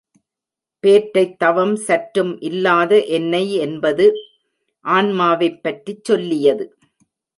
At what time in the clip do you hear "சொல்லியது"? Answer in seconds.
6.03-6.65